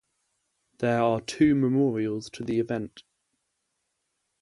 [0.79, 3.03] There are two memorials to the event.